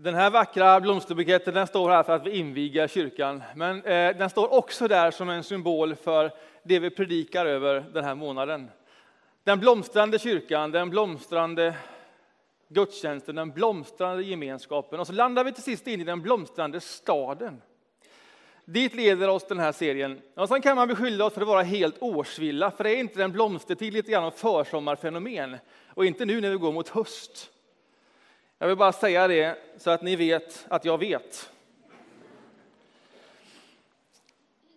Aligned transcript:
Den 0.00 0.14
här 0.14 0.30
vackra 0.30 0.80
blomsterbuketten 0.80 1.54
den 1.54 1.66
står 1.66 1.90
här 1.90 2.02
för 2.02 2.12
att 2.12 2.26
vi 2.26 2.38
inviger 2.38 2.88
kyrkan, 2.88 3.42
men 3.56 3.76
eh, 3.84 4.16
den 4.16 4.30
står 4.30 4.52
också 4.52 4.88
där 4.88 5.10
som 5.10 5.28
en 5.28 5.44
symbol 5.44 5.94
för 5.94 6.30
det 6.62 6.78
vi 6.78 6.90
predikar 6.90 7.46
över 7.46 7.84
den 7.92 8.04
här 8.04 8.14
månaden. 8.14 8.70
Den 9.44 9.60
blomstrande 9.60 10.18
kyrkan, 10.18 10.70
den 10.70 10.90
blomstrande 10.90 11.74
gudstjänsten, 12.68 13.34
den 13.34 13.50
blomstrande 13.50 14.22
gemenskapen 14.22 15.00
och 15.00 15.06
så 15.06 15.12
landar 15.12 15.44
vi 15.44 15.52
till 15.52 15.62
sist 15.62 15.86
in 15.86 16.00
i 16.00 16.04
den 16.04 16.22
blomstrande 16.22 16.80
staden. 16.80 17.62
Dit 18.64 18.94
leder 18.94 19.28
oss 19.28 19.46
den 19.46 19.58
här 19.58 19.72
serien. 19.72 20.20
Och 20.34 20.48
sen 20.48 20.62
kan 20.62 20.76
man 20.76 20.88
beskylla 20.88 21.24
oss 21.24 21.34
för 21.34 21.40
att 21.40 21.48
vara 21.48 21.62
helt 21.62 22.02
årsvilla, 22.02 22.70
för 22.70 22.84
det 22.84 22.90
är 22.90 22.96
inte 22.96 23.18
den 23.18 23.32
blomstertid 23.32 23.92
lite 23.92 24.10
grann 24.10 24.32
försommarfenomen 24.32 25.56
och 25.94 26.06
inte 26.06 26.24
nu 26.24 26.40
när 26.40 26.50
vi 26.50 26.56
går 26.56 26.72
mot 26.72 26.88
höst. 26.88 27.50
Jag 28.58 28.68
vill 28.68 28.76
bara 28.76 28.92
säga 28.92 29.28
det 29.28 29.58
så 29.76 29.90
att 29.90 30.02
ni 30.02 30.16
vet 30.16 30.66
att 30.68 30.84
jag 30.84 30.98
vet. 30.98 31.50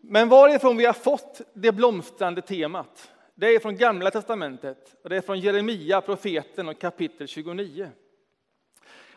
Men 0.01 0.29
varifrån 0.29 0.77
vi 0.77 0.85
har 0.85 0.93
fått 0.93 1.41
det 1.53 1.71
blomstrande 1.71 2.41
temat, 2.41 3.11
det 3.35 3.47
är 3.47 3.59
från 3.59 3.77
Gamla 3.77 4.11
Testamentet 4.11 4.95
och 5.03 5.09
det 5.09 5.17
är 5.17 5.21
från 5.21 5.39
Jeremia, 5.39 6.01
profeten 6.01 6.69
och 6.69 6.79
kapitel 6.79 7.27
29. 7.27 7.89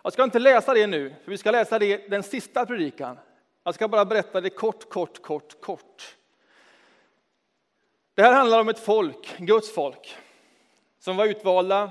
Jag 0.02 0.12
ska 0.12 0.24
inte 0.24 0.38
läsa 0.38 0.74
det 0.74 0.86
nu, 0.86 1.14
för 1.24 1.30
vi 1.30 1.38
ska 1.38 1.50
läsa 1.50 1.78
det 1.78 2.10
den 2.10 2.22
sista 2.22 2.66
predikan. 2.66 3.18
Jag 3.64 3.74
ska 3.74 3.88
bara 3.88 4.04
berätta 4.04 4.40
det 4.40 4.50
kort, 4.50 4.88
kort, 4.88 5.22
kort, 5.22 5.60
kort. 5.60 6.16
Det 8.14 8.22
här 8.22 8.32
handlar 8.32 8.60
om 8.60 8.68
ett 8.68 8.78
folk, 8.78 9.36
Guds 9.38 9.74
folk, 9.74 10.16
som 10.98 11.16
var 11.16 11.26
utvalda 11.26 11.90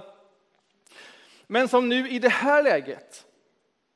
men 1.48 1.68
som 1.68 1.90
nu 1.90 2.10
i 2.10 2.20
det 2.20 2.30
här 2.30 2.64
läget 2.64 3.26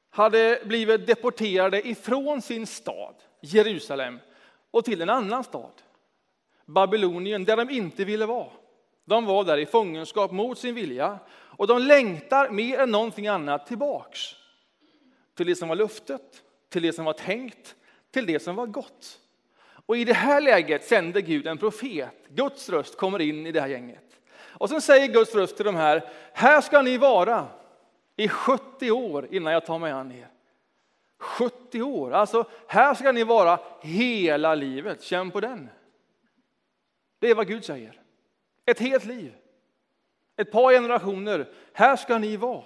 hade 0.09 0.59
blivit 0.65 1.07
deporterade 1.07 1.87
ifrån 1.87 2.41
sin 2.41 2.67
stad, 2.67 3.15
Jerusalem, 3.41 4.19
och 4.71 4.85
till 4.85 5.01
en 5.01 5.09
annan 5.09 5.43
stad, 5.43 5.71
Babylonien, 6.65 7.45
där 7.45 7.57
de 7.57 7.69
inte 7.69 8.05
ville 8.05 8.25
vara. 8.25 8.49
De 9.05 9.25
var 9.25 9.43
där 9.43 9.57
i 9.57 9.65
fångenskap 9.65 10.31
mot 10.31 10.57
sin 10.57 10.75
vilja 10.75 11.19
och 11.29 11.67
de 11.67 11.81
längtar 11.81 12.49
mer 12.49 12.79
än 12.79 12.91
någonting 12.91 13.27
annat 13.27 13.67
tillbaks 13.67 14.19
till 15.35 15.47
det 15.47 15.55
som 15.55 15.69
var 15.69 15.75
luftet, 15.75 16.43
till 16.69 16.81
det 16.81 16.93
som 16.93 17.05
var 17.05 17.13
tänkt, 17.13 17.75
till 18.11 18.25
det 18.25 18.39
som 18.39 18.55
var 18.55 18.65
gott. 18.65 19.19
Och 19.85 19.97
i 19.97 20.03
det 20.03 20.13
här 20.13 20.41
läget 20.41 20.85
sänder 20.85 21.21
Gud 21.21 21.47
en 21.47 21.57
profet. 21.57 22.09
Guds 22.29 22.69
röst 22.69 22.97
kommer 22.97 23.21
in 23.21 23.45
i 23.45 23.51
det 23.51 23.61
här 23.61 23.67
gänget. 23.67 24.19
Och 24.57 24.69
sen 24.69 24.81
säger 24.81 25.07
Guds 25.07 25.35
röst 25.35 25.55
till 25.55 25.65
de 25.65 25.75
här, 25.75 26.09
här 26.33 26.61
ska 26.61 26.81
ni 26.81 26.97
vara 26.97 27.47
i 28.15 28.29
70 28.29 28.91
år 28.91 29.27
innan 29.31 29.53
jag 29.53 29.65
tar 29.65 29.79
mig 29.79 29.91
an 29.91 30.11
er. 30.11 30.27
70 31.19 31.81
år, 31.81 32.11
alltså 32.11 32.45
här 32.67 32.93
ska 32.93 33.11
ni 33.11 33.23
vara 33.23 33.59
hela 33.81 34.55
livet. 34.55 35.03
Känn 35.03 35.31
på 35.31 35.39
den. 35.39 35.69
Det 37.19 37.29
är 37.29 37.35
vad 37.35 37.47
Gud 37.47 37.65
säger. 37.65 38.01
Ett 38.65 38.79
helt 38.79 39.05
liv. 39.05 39.35
Ett 40.37 40.51
par 40.51 40.71
generationer. 40.71 41.49
Här 41.73 41.95
ska 41.95 42.17
ni 42.17 42.37
vara. 42.37 42.63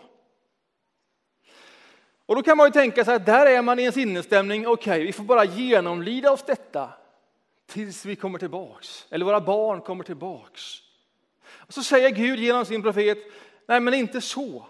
Och 2.25 2.36
då 2.36 2.44
kan 2.44 2.58
man 2.58 2.67
ju 2.67 2.72
tänka 2.72 3.06
sig 3.06 3.16
att 3.16 3.25
där 3.25 3.45
är 3.45 3.62
man 3.62 3.80
i 3.80 3.84
en 3.84 3.92
sinnesstämning, 3.92 4.67
okej, 4.67 4.92
okay, 4.92 5.06
vi 5.06 5.14
får 5.14 5.23
bara 5.23 5.45
genomlida 5.45 6.31
oss 6.31 6.44
detta 6.44 6.89
tills 7.66 8.06
vi 8.06 8.16
kommer 8.16 8.39
tillbaks, 8.39 9.08
eller 9.09 9.25
våra 9.25 9.42
barn 9.42 9.81
kommer 9.81 10.03
tillbaks. 10.03 10.91
Så 11.72 11.84
säger 11.84 12.10
Gud 12.10 12.40
genom 12.40 12.66
sin 12.66 12.82
profet, 12.82 13.18
nej 13.66 13.80
men 13.80 13.94
inte 13.94 14.22
så, 14.22 14.68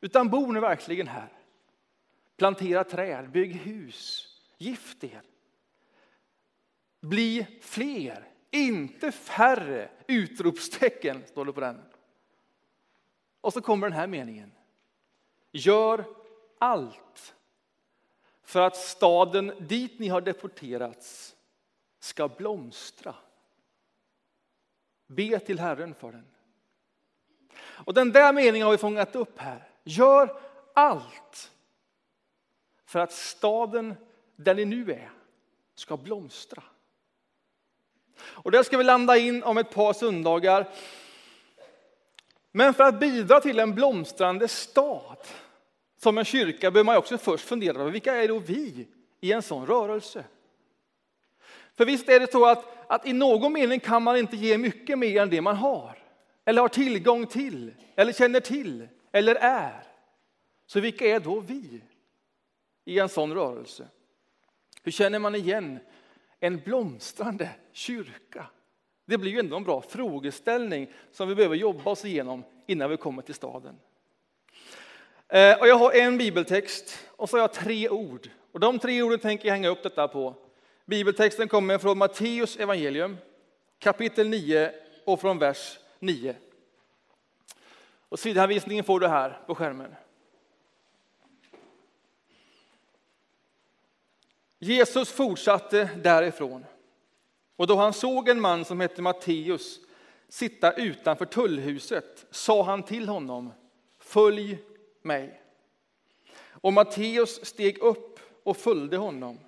utan 0.00 0.28
bor 0.28 0.52
ni 0.52 0.60
verkligen 0.60 1.08
här. 1.08 1.28
Plantera 2.36 2.84
träd, 2.84 3.30
bygg 3.30 3.54
hus, 3.54 4.28
gift 4.58 5.04
er. 5.04 5.22
Bli 7.00 7.46
fler, 7.60 8.28
inte 8.50 9.12
färre! 9.12 9.90
Utropstecken, 10.06 11.22
står 11.26 11.44
det 11.44 11.52
på 11.52 11.60
den. 11.60 11.82
Och 13.40 13.52
så 13.52 13.60
kommer 13.60 13.86
den 13.88 13.98
här 13.98 14.06
meningen. 14.06 14.52
Gör 15.52 16.04
allt 16.58 17.34
för 18.42 18.60
att 18.60 18.76
staden 18.76 19.52
dit 19.58 19.98
ni 19.98 20.08
har 20.08 20.20
deporterats 20.20 21.36
ska 22.00 22.28
blomstra. 22.28 23.14
Be 25.10 25.38
till 25.38 25.58
Herren 25.58 25.94
för 25.94 26.12
den. 26.12 26.26
Och 27.62 27.94
den 27.94 28.12
där 28.12 28.32
meningen 28.32 28.64
har 28.64 28.72
vi 28.72 28.78
fångat 28.78 29.16
upp 29.16 29.38
här. 29.38 29.68
Gör 29.84 30.40
allt 30.74 31.50
för 32.86 32.98
att 32.98 33.12
staden 33.12 33.94
där 34.36 34.54
ni 34.54 34.64
nu 34.64 34.92
är 34.92 35.10
ska 35.74 35.96
blomstra. 35.96 36.62
Och 38.20 38.50
där 38.50 38.62
ska 38.62 38.78
vi 38.78 38.84
landa 38.84 39.16
in 39.16 39.42
om 39.42 39.58
ett 39.58 39.70
par 39.70 39.92
söndagar. 39.92 40.68
Men 42.52 42.74
för 42.74 42.84
att 42.84 43.00
bidra 43.00 43.40
till 43.40 43.58
en 43.58 43.74
blomstrande 43.74 44.48
stad 44.48 45.18
som 45.96 46.18
en 46.18 46.24
kyrka 46.24 46.70
behöver 46.70 46.86
man 46.86 46.96
också 46.96 47.18
först 47.18 47.44
fundera 47.44 47.80
över 47.80 47.90
vilka 47.90 48.16
är 48.16 48.28
då 48.28 48.38
vi 48.38 48.88
i 49.20 49.32
en 49.32 49.42
sån 49.42 49.66
rörelse? 49.66 50.24
För 51.74 51.84
visst 51.84 52.08
är 52.08 52.20
det 52.20 52.32
så 52.32 52.46
att, 52.46 52.79
att 52.90 53.06
i 53.06 53.12
någon 53.12 53.52
mening 53.52 53.80
kan 53.80 54.02
man 54.02 54.16
inte 54.16 54.36
ge 54.36 54.58
mycket 54.58 54.98
mer 54.98 55.22
än 55.22 55.30
det 55.30 55.40
man 55.40 55.56
har, 55.56 55.98
eller 56.44 56.62
har 56.62 56.68
tillgång 56.68 57.26
till, 57.26 57.74
eller 57.96 58.12
känner 58.12 58.40
till, 58.40 58.88
eller 59.12 59.34
är. 59.34 59.84
Så 60.66 60.80
vilka 60.80 61.06
är 61.06 61.20
då 61.20 61.40
vi 61.40 61.82
i 62.84 62.98
en 62.98 63.08
sån 63.08 63.34
rörelse? 63.34 63.88
Hur 64.82 64.92
känner 64.92 65.18
man 65.18 65.34
igen 65.34 65.78
en 66.40 66.60
blomstrande 66.60 67.50
kyrka? 67.72 68.46
Det 69.06 69.18
blir 69.18 69.32
ju 69.32 69.38
ändå 69.38 69.56
en 69.56 69.64
bra 69.64 69.82
frågeställning 69.82 70.92
som 71.12 71.28
vi 71.28 71.34
behöver 71.34 71.56
jobba 71.56 71.90
oss 71.90 72.04
igenom 72.04 72.44
innan 72.66 72.90
vi 72.90 72.96
kommer 72.96 73.22
till 73.22 73.34
staden. 73.34 73.78
Eh, 75.28 75.60
och 75.60 75.68
jag 75.68 75.76
har 75.76 75.92
en 75.92 76.18
bibeltext 76.18 77.06
och 77.16 77.28
så 77.28 77.36
har 77.36 77.40
jag 77.40 77.52
tre 77.52 77.88
ord. 77.88 78.28
Och 78.52 78.60
de 78.60 78.78
tre 78.78 79.02
orden 79.02 79.18
tänker 79.18 79.48
jag 79.48 79.54
hänga 79.54 79.68
upp 79.68 79.82
detta 79.82 80.08
på. 80.08 80.49
Bibeltexten 80.90 81.48
kommer 81.48 81.78
från 81.78 81.98
Matteus 81.98 82.56
evangelium, 82.56 83.16
kapitel 83.78 84.28
9 84.28 84.72
och 85.04 85.20
från 85.20 85.38
vers 85.38 85.78
9. 85.98 86.36
Och 88.08 88.18
sidhänvisningen 88.18 88.84
får 88.84 89.00
du 89.00 89.08
här 89.08 89.42
på 89.46 89.54
skärmen. 89.54 89.94
Jesus 94.58 95.10
fortsatte 95.12 95.90
därifrån 96.02 96.66
och 97.56 97.66
då 97.66 97.76
han 97.76 97.92
såg 97.92 98.28
en 98.28 98.40
man 98.40 98.64
som 98.64 98.80
hette 98.80 99.02
Matteus 99.02 99.80
sitta 100.28 100.72
utanför 100.72 101.24
tullhuset 101.24 102.26
sa 102.30 102.62
han 102.62 102.82
till 102.82 103.08
honom 103.08 103.52
Följ 103.98 104.58
mig. 105.02 105.40
Och 106.42 106.72
Matteus 106.72 107.46
steg 107.46 107.78
upp 107.78 108.20
och 108.42 108.56
följde 108.56 108.96
honom. 108.96 109.38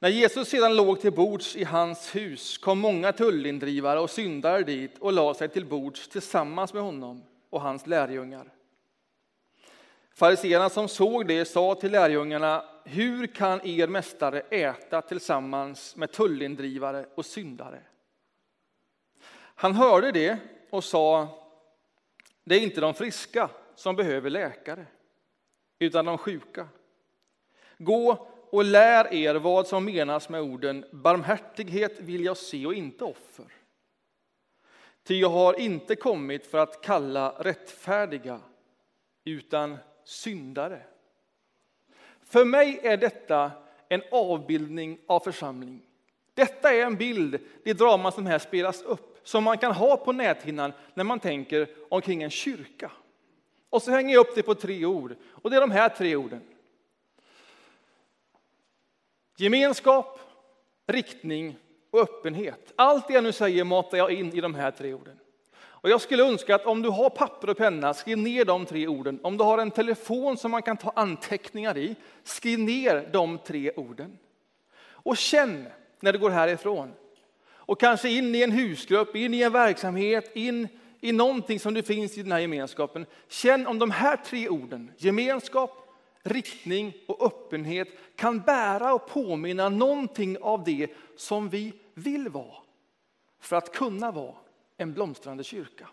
När 0.00 0.08
Jesus 0.08 0.48
sedan 0.48 0.76
låg 0.76 1.00
till 1.00 1.12
bords 1.12 1.56
i 1.56 1.64
hans 1.64 2.16
hus 2.16 2.58
kom 2.58 2.78
många 2.78 3.12
tullindrivare 3.12 4.00
och 4.00 4.10
syndare 4.10 4.62
dit 4.62 4.98
och 4.98 5.12
lade 5.12 5.34
sig 5.34 5.48
till 5.48 5.66
bords 5.66 6.08
tillsammans 6.08 6.72
med 6.72 6.82
honom 6.82 7.22
och 7.50 7.60
hans 7.60 7.86
lärjungar. 7.86 8.52
Fariseerna 10.14 10.68
som 10.68 10.88
såg 10.88 11.26
det 11.26 11.44
sa 11.44 11.74
till 11.74 11.92
lärjungarna, 11.92 12.64
hur 12.84 13.26
kan 13.26 13.66
er 13.66 13.86
mästare 13.86 14.40
äta 14.40 15.02
tillsammans 15.02 15.96
med 15.96 16.12
tullindrivare 16.12 17.06
och 17.14 17.26
syndare? 17.26 17.80
Han 19.54 19.74
hörde 19.74 20.12
det 20.12 20.38
och 20.70 20.84
sa, 20.84 21.28
det 22.44 22.54
är 22.54 22.60
inte 22.60 22.80
de 22.80 22.94
friska 22.94 23.50
som 23.74 23.96
behöver 23.96 24.30
läkare, 24.30 24.86
utan 25.78 26.04
de 26.04 26.18
sjuka. 26.18 26.68
Gå 27.78 28.28
och 28.50 28.64
lär 28.64 29.14
er 29.14 29.34
vad 29.34 29.66
som 29.66 29.84
menas 29.84 30.28
med 30.28 30.40
orden 30.40 30.84
barmhärtighet 30.90 32.00
vill 32.00 32.24
jag 32.24 32.36
se 32.36 32.66
och 32.66 32.74
inte 32.74 33.04
offer. 33.04 33.46
Ty 35.04 35.20
jag 35.20 35.30
har 35.30 35.60
inte 35.60 35.96
kommit 35.96 36.46
för 36.46 36.58
att 36.58 36.82
kalla 36.82 37.34
rättfärdiga, 37.38 38.40
utan 39.24 39.76
syndare. 40.04 40.82
För 42.22 42.44
mig 42.44 42.80
är 42.82 42.96
detta 42.96 43.50
en 43.88 44.02
avbildning 44.10 44.98
av 45.06 45.20
församling. 45.20 45.82
Detta 46.34 46.74
är 46.74 46.82
en 46.82 46.96
bild, 46.96 47.38
det 47.64 47.72
drama 47.72 48.10
som 48.10 48.26
här 48.26 48.38
spelas 48.38 48.82
upp, 48.82 49.20
som 49.22 49.44
man 49.44 49.58
kan 49.58 49.72
ha 49.72 49.96
på 49.96 50.12
näthinnan 50.12 50.72
när 50.94 51.04
man 51.04 51.20
tänker 51.20 51.68
omkring 51.88 52.22
en 52.22 52.30
kyrka. 52.30 52.90
Och 53.70 53.82
så 53.82 53.90
hänger 53.90 54.14
jag 54.14 54.20
upp 54.20 54.34
det 54.34 54.42
på 54.42 54.54
tre 54.54 54.84
ord, 54.84 55.16
och 55.30 55.50
det 55.50 55.56
är 55.56 55.60
de 55.60 55.70
här 55.70 55.88
tre 55.88 56.16
orden. 56.16 56.42
Gemenskap, 59.40 60.20
riktning 60.86 61.56
och 61.90 62.00
öppenhet. 62.00 62.72
Allt 62.76 63.08
det 63.08 63.14
jag 63.14 63.24
nu 63.24 63.32
säger 63.32 63.64
matar 63.64 63.98
jag 63.98 64.12
in 64.12 64.32
i 64.32 64.40
de 64.40 64.54
här 64.54 64.70
tre 64.70 64.94
orden. 64.94 65.18
Och 65.58 65.90
jag 65.90 66.00
skulle 66.00 66.28
önska 66.28 66.54
att 66.54 66.66
om 66.66 66.82
du 66.82 66.88
har 66.88 67.10
papper 67.10 67.50
och 67.50 67.56
penna, 67.56 67.94
skriv 67.94 68.18
ner 68.18 68.44
de 68.44 68.66
tre 68.66 68.88
orden. 68.88 69.20
Om 69.22 69.36
du 69.36 69.44
har 69.44 69.58
en 69.58 69.70
telefon 69.70 70.36
som 70.36 70.50
man 70.50 70.62
kan 70.62 70.76
ta 70.76 70.92
anteckningar 70.96 71.78
i, 71.78 71.96
skriv 72.22 72.58
ner 72.58 73.08
de 73.12 73.38
tre 73.38 73.72
orden. 73.76 74.18
Och 74.80 75.16
känn 75.16 75.66
när 76.00 76.12
du 76.12 76.18
går 76.18 76.30
härifrån. 76.30 76.92
Och 77.50 77.80
kanske 77.80 78.08
in 78.08 78.34
i 78.34 78.42
en 78.42 78.52
husgrupp, 78.52 79.16
in 79.16 79.34
i 79.34 79.42
en 79.42 79.52
verksamhet, 79.52 80.30
in 80.34 80.68
i 81.00 81.12
någonting 81.12 81.60
som 81.60 81.74
det 81.74 81.82
finns 81.82 82.18
i 82.18 82.22
den 82.22 82.32
här 82.32 82.40
gemenskapen. 82.40 83.06
Känn 83.28 83.66
om 83.66 83.78
de 83.78 83.90
här 83.90 84.16
tre 84.16 84.48
orden, 84.48 84.92
gemenskap, 84.96 85.87
riktning 86.22 86.92
och 87.06 87.26
öppenhet, 87.26 87.88
kan 88.16 88.40
bära 88.40 88.94
och 88.94 89.08
påminna 89.08 89.68
någonting 89.68 90.38
av 90.38 90.64
det 90.64 90.90
som 91.16 91.48
vi 91.48 91.72
vill 91.94 92.28
vara 92.28 92.56
för 93.40 93.56
att 93.56 93.72
kunna 93.72 94.10
vara 94.10 94.34
en 94.76 94.92
blomstrande 94.92 95.44
kyrka. 95.44 95.88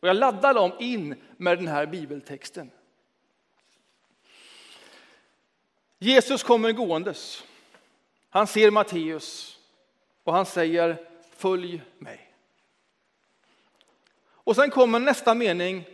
Och 0.00 0.08
jag 0.08 0.16
laddar 0.16 0.54
dem 0.54 0.72
in 0.78 1.14
med 1.36 1.58
den 1.58 1.68
här 1.68 1.86
bibeltexten. 1.86 2.70
Jesus 5.98 6.42
kommer 6.42 6.72
gåendes. 6.72 7.44
Han 8.30 8.46
ser 8.46 8.70
Matteus 8.70 9.58
och 10.24 10.32
han 10.32 10.46
säger 10.46 11.08
följ 11.36 11.82
mig. 11.98 12.32
Och 14.44 14.56
sen 14.56 14.70
kommer 14.70 14.98
nästa 14.98 15.34
mening. 15.34 15.84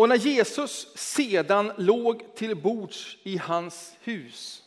Och 0.00 0.08
när 0.08 0.16
Jesus 0.16 0.86
sedan 0.94 1.72
låg 1.76 2.34
till 2.34 2.56
bords 2.56 3.18
i 3.22 3.36
hans 3.36 3.96
hus. 4.00 4.62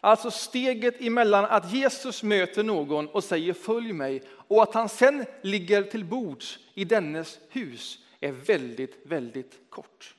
Alltså 0.00 0.30
steget 0.30 1.00
emellan 1.00 1.44
att 1.44 1.72
Jesus 1.72 2.22
möter 2.22 2.62
någon 2.62 3.08
och 3.08 3.24
säger 3.24 3.52
följ 3.52 3.92
mig 3.92 4.22
och 4.30 4.62
att 4.62 4.74
han 4.74 4.88
sen 4.88 5.24
ligger 5.42 5.82
till 5.82 6.04
bords 6.04 6.58
i 6.74 6.84
dennes 6.84 7.38
hus 7.48 7.98
är 8.20 8.32
väldigt, 8.32 8.98
väldigt 9.06 9.58
kort. 9.70 10.14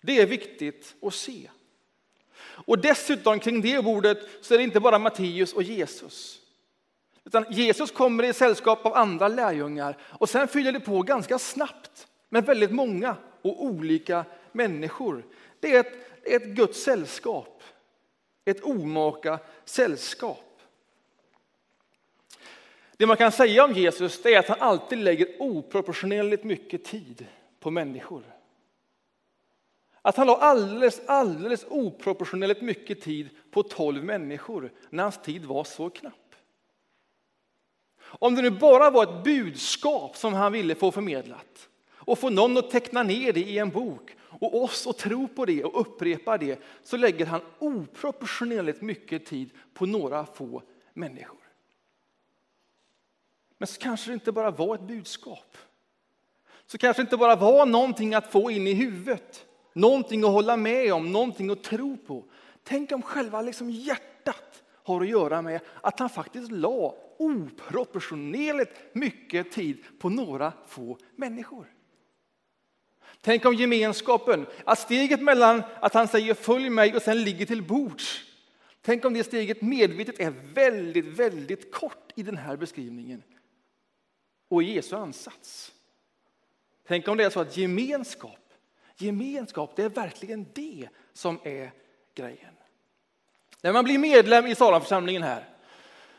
Det 0.00 0.20
är 0.20 0.26
viktigt 0.26 0.94
att 1.02 1.14
se. 1.14 1.50
Och 2.42 2.78
dessutom 2.78 3.38
kring 3.38 3.60
det 3.60 3.84
bordet 3.84 4.18
så 4.40 4.54
är 4.54 4.58
det 4.58 4.64
inte 4.64 4.80
bara 4.80 4.98
Matteus 4.98 5.52
och 5.52 5.62
Jesus. 5.62 6.40
Utan 7.24 7.44
Jesus 7.50 7.90
kommer 7.90 8.24
i 8.24 8.32
sällskap 8.32 8.86
av 8.86 8.94
andra 8.94 9.28
lärjungar 9.28 9.98
och 10.02 10.28
sen 10.28 10.48
fyller 10.48 10.72
det 10.72 10.80
på 10.80 11.02
ganska 11.02 11.38
snabbt 11.38 12.08
men 12.32 12.44
väldigt 12.44 12.70
många 12.70 13.16
och 13.42 13.64
olika 13.64 14.24
människor. 14.52 15.24
Det 15.60 15.74
är 15.74 15.80
ett, 15.80 16.22
ett 16.22 16.44
Guds 16.44 16.82
sällskap, 16.82 17.62
ett 18.44 18.64
omaka 18.64 19.38
sällskap. 19.64 20.60
Det 22.96 23.06
man 23.06 23.16
kan 23.16 23.32
säga 23.32 23.64
om 23.64 23.72
Jesus 23.72 24.26
är 24.26 24.38
att 24.38 24.48
han 24.48 24.60
alltid 24.60 24.98
lägger 24.98 25.42
oproportionerligt 25.42 26.44
mycket 26.44 26.84
tid 26.84 27.26
på 27.60 27.70
människor. 27.70 28.22
Att 30.02 30.16
han 30.16 30.26
la 30.26 30.36
alldeles, 30.36 31.00
alldeles 31.06 31.66
oproportionerligt 31.68 32.62
mycket 32.62 33.00
tid 33.00 33.28
på 33.50 33.62
tolv 33.62 34.04
människor 34.04 34.72
när 34.90 35.02
hans 35.02 35.22
tid 35.22 35.44
var 35.44 35.64
så 35.64 35.90
knapp. 35.90 36.34
Om 38.00 38.34
det 38.34 38.42
nu 38.42 38.50
bara 38.50 38.90
var 38.90 39.02
ett 39.02 39.24
budskap 39.24 40.16
som 40.16 40.34
han 40.34 40.52
ville 40.52 40.74
få 40.74 40.92
förmedlat 40.92 41.68
och 42.04 42.18
få 42.18 42.30
någon 42.30 42.58
att 42.58 42.70
teckna 42.70 43.02
ner 43.02 43.32
det 43.32 43.40
i 43.40 43.58
en 43.58 43.70
bok 43.70 44.16
och 44.20 44.62
oss 44.62 44.86
att 44.86 44.98
tro 44.98 45.28
på 45.28 45.44
det 45.44 45.64
och 45.64 45.80
upprepa 45.80 46.38
det 46.38 46.60
så 46.82 46.96
lägger 46.96 47.26
han 47.26 47.40
oproportionerligt 47.58 48.82
mycket 48.82 49.26
tid 49.26 49.50
på 49.74 49.86
några 49.86 50.26
få 50.26 50.62
människor. 50.94 51.38
Men 53.58 53.66
så 53.66 53.80
kanske 53.80 54.10
det 54.10 54.14
inte 54.14 54.32
bara 54.32 54.50
var 54.50 54.74
ett 54.74 54.80
budskap. 54.80 55.56
Så 56.66 56.78
kanske 56.78 57.02
det 57.02 57.06
inte 57.06 57.16
bara 57.16 57.36
var 57.36 57.66
någonting 57.66 58.14
att 58.14 58.32
få 58.32 58.50
in 58.50 58.66
i 58.66 58.74
huvudet, 58.74 59.46
någonting 59.72 60.24
att 60.24 60.30
hålla 60.30 60.56
med 60.56 60.92
om, 60.92 61.12
någonting 61.12 61.50
att 61.50 61.62
tro 61.62 61.96
på. 61.96 62.24
Tänk 62.62 62.92
om 62.92 63.02
själva 63.02 63.42
liksom 63.42 63.70
hjärtat 63.70 64.62
har 64.82 65.00
att 65.00 65.08
göra 65.08 65.42
med 65.42 65.60
att 65.80 65.98
han 65.98 66.08
faktiskt 66.08 66.50
la 66.50 66.94
oproportionerligt 67.18 68.94
mycket 68.94 69.52
tid 69.52 69.84
på 69.98 70.08
några 70.08 70.52
få 70.66 70.98
människor. 71.16 71.66
Tänk 73.24 73.44
om 73.44 73.54
gemenskapen, 73.54 74.46
att 74.64 74.78
steget 74.78 75.22
mellan 75.22 75.62
att 75.80 75.94
han 75.94 76.08
säger 76.08 76.34
följ 76.34 76.70
mig 76.70 76.96
och 76.96 77.02
sen 77.02 77.24
ligger 77.24 77.46
till 77.46 77.62
bords. 77.62 78.24
Tänk 78.80 79.04
om 79.04 79.14
det 79.14 79.24
steget 79.24 79.62
medvetet 79.62 80.20
är 80.20 80.34
väldigt, 80.54 81.04
väldigt 81.04 81.72
kort 81.72 82.12
i 82.14 82.22
den 82.22 82.36
här 82.36 82.56
beskrivningen 82.56 83.22
och 84.48 84.62
i 84.62 84.74
Jesu 84.74 84.96
ansats. 84.96 85.72
Tänk 86.88 87.08
om 87.08 87.16
det 87.16 87.24
är 87.24 87.30
så 87.30 87.40
att 87.40 87.56
gemenskap, 87.56 88.52
gemenskap, 88.96 89.76
det 89.76 89.82
är 89.82 89.88
verkligen 89.88 90.46
det 90.54 90.88
som 91.12 91.38
är 91.44 91.72
grejen. 92.14 92.54
När 93.62 93.72
man 93.72 93.84
blir 93.84 93.98
medlem 93.98 94.46
i 94.46 94.54
Salamförsamlingen 94.54 95.22
här 95.22 95.48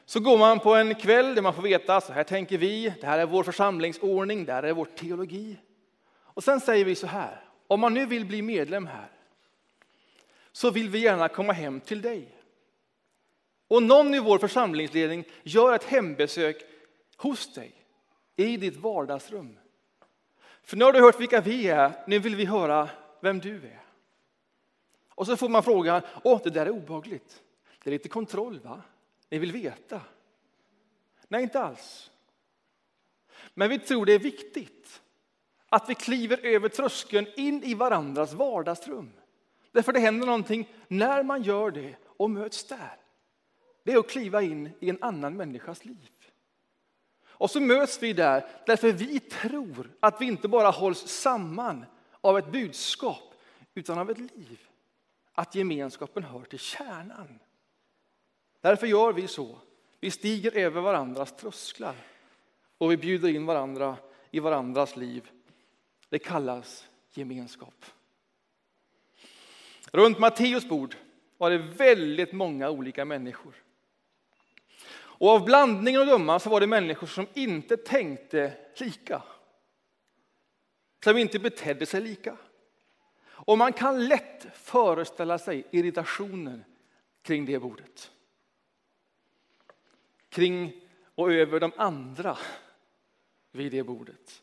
så 0.05 0.19
går 0.19 0.37
man 0.37 0.59
på 0.59 0.75
en 0.75 0.95
kväll 0.95 1.35
där 1.35 1.41
man 1.41 1.53
får 1.53 1.61
veta 1.61 2.01
så 2.01 2.13
här 2.13 2.23
tänker 2.23 2.57
vi, 2.57 2.93
det 3.01 3.07
här 3.07 3.19
är 3.19 3.25
vår 3.25 3.43
församlingsordning, 3.43 4.45
det 4.45 4.53
här 4.53 4.63
är 4.63 4.73
vår 4.73 4.85
teologi. 4.85 5.57
Och 6.33 6.43
sen 6.43 6.59
säger 6.59 6.85
vi 6.85 6.95
så 6.95 7.07
här, 7.07 7.43
om 7.67 7.79
man 7.79 7.93
nu 7.93 8.05
vill 8.05 8.25
bli 8.25 8.41
medlem 8.41 8.87
här 8.87 9.09
så 10.51 10.71
vill 10.71 10.89
vi 10.89 10.99
gärna 10.99 11.29
komma 11.29 11.53
hem 11.53 11.81
till 11.81 12.01
dig. 12.01 12.37
Och 13.67 13.83
någon 13.83 14.13
i 14.13 14.19
vår 14.19 14.37
församlingsledning 14.37 15.25
gör 15.43 15.75
ett 15.75 15.83
hembesök 15.83 16.63
hos 17.17 17.53
dig 17.53 17.73
i 18.35 18.57
ditt 18.57 18.75
vardagsrum. 18.75 19.57
För 20.63 20.77
nu 20.77 20.85
har 20.85 20.93
du 20.93 21.01
hört 21.01 21.19
vilka 21.19 21.41
vi 21.41 21.67
är, 21.67 21.91
nu 22.07 22.19
vill 22.19 22.35
vi 22.35 22.45
höra 22.45 22.89
vem 23.19 23.39
du 23.39 23.55
är. 23.55 23.83
Och 25.09 25.25
så 25.25 25.37
får 25.37 25.49
man 25.49 25.63
frågan, 25.63 26.01
åh 26.23 26.41
det 26.43 26.49
där 26.49 26.65
är 26.65 26.69
obehagligt. 26.69 27.43
Det 27.83 27.89
är 27.89 27.91
lite 27.91 28.09
kontroll 28.09 28.59
va? 28.59 28.81
Ni 29.29 29.39
vill 29.39 29.51
veta? 29.51 30.01
Nej, 31.27 31.43
inte 31.43 31.59
alls. 31.59 32.11
Men 33.53 33.69
vi 33.69 33.79
tror 33.79 34.05
det 34.05 34.13
är 34.13 34.19
viktigt 34.19 35.01
att 35.73 35.89
vi 35.89 35.95
kliver 35.95 36.45
över 36.45 36.69
tröskeln 36.69 37.27
in 37.35 37.63
i 37.63 37.73
varandras 37.73 38.33
vardagsrum. 38.33 39.11
Därför 39.71 39.93
det 39.93 39.99
händer 39.99 40.25
någonting 40.25 40.69
när 40.87 41.23
man 41.23 41.43
gör 41.43 41.71
det 41.71 41.95
och 42.05 42.29
möts 42.29 42.63
där. 42.63 42.97
Det 43.83 43.91
är 43.91 43.97
att 43.97 44.09
kliva 44.09 44.41
in 44.41 44.69
i 44.79 44.89
en 44.89 44.97
annan 45.01 45.37
människas 45.37 45.85
liv. 45.85 46.11
Och 47.25 47.51
så 47.51 47.59
möts 47.59 48.03
vi 48.03 48.13
där 48.13 48.45
därför 48.65 48.91
vi 48.91 49.19
tror 49.19 49.91
att 49.99 50.21
vi 50.21 50.25
inte 50.25 50.47
bara 50.47 50.69
hålls 50.69 51.07
samman 51.07 51.85
av 52.21 52.37
ett 52.37 52.51
budskap 52.51 53.33
utan 53.73 53.97
av 53.97 54.11
ett 54.11 54.19
liv. 54.19 54.59
Att 55.33 55.55
gemenskapen 55.55 56.23
hör 56.23 56.41
till 56.41 56.59
kärnan. 56.59 57.39
Därför 58.61 58.87
gör 58.87 59.13
vi 59.13 59.27
så. 59.27 59.57
Vi 59.99 60.11
stiger 60.11 60.57
över 60.57 60.81
varandras 60.81 61.35
trösklar 61.35 61.95
och 62.77 62.91
vi 62.91 62.97
bjuder 62.97 63.29
in 63.29 63.45
varandra 63.45 63.97
i 64.31 64.39
varandras 64.39 64.95
liv. 64.95 65.29
Det 66.13 66.19
kallas 66.19 66.87
gemenskap. 67.13 67.85
Runt 69.91 70.19
Matteus 70.19 70.69
bord 70.69 70.95
var 71.37 71.49
det 71.49 71.57
väldigt 71.57 72.31
många 72.31 72.69
olika 72.69 73.05
människor. 73.05 73.53
Och 74.93 75.29
av 75.29 75.45
blandningen 75.45 76.01
att 76.01 76.07
döma 76.07 76.39
så 76.39 76.49
var 76.49 76.59
det 76.59 76.67
människor 76.67 77.07
som 77.07 77.27
inte 77.33 77.77
tänkte 77.77 78.53
lika. 78.77 79.23
Som 81.03 81.17
inte 81.17 81.39
betedde 81.39 81.85
sig 81.85 82.01
lika. 82.01 82.37
Och 83.25 83.57
man 83.57 83.73
kan 83.73 84.07
lätt 84.07 84.47
föreställa 84.53 85.37
sig 85.37 85.67
irritationen 85.71 86.63
kring 87.21 87.45
det 87.45 87.59
bordet 87.59 88.11
kring 90.29 90.73
och 91.15 91.31
över 91.31 91.59
de 91.59 91.71
andra 91.77 92.37
vid 93.51 93.71
det 93.71 93.83
bordet. 93.83 94.42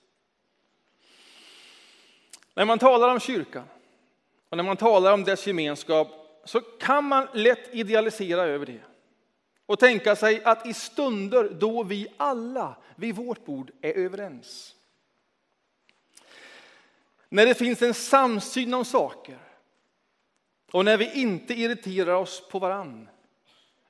När 2.55 2.65
man 2.65 2.79
talar 2.79 3.09
om 3.09 3.21
kyrkan 3.21 3.69
och 4.49 4.57
när 4.57 4.65
man 4.65 4.77
talar 4.77 5.13
om 5.13 5.25
dess 5.25 5.47
gemenskap 5.47 6.09
så 6.45 6.61
kan 6.61 7.05
man 7.05 7.29
lätt 7.35 7.75
idealisera 7.75 8.43
över 8.43 8.67
det 8.67 8.81
och 9.67 9.79
tänka 9.79 10.17
sig 10.17 10.45
att 10.45 10.67
i 10.67 10.75
stunder 10.75 11.49
då 11.61 11.83
vi 11.83 12.07
alla 12.17 12.77
vid 12.97 13.15
vårt 13.15 13.45
bord 13.45 13.71
är 13.81 13.93
överens. 13.93 14.75
När 17.29 17.47
det 17.47 17.55
finns 17.55 17.83
en 17.83 17.95
samsyn 17.95 18.75
om 18.75 18.85
saker 18.85 19.39
och 20.73 20.85
när 20.85 20.97
vi 20.97 21.21
inte 21.21 21.55
irriterar 21.55 22.15
oss 22.15 22.49
på 22.51 22.59
varann 22.59 23.09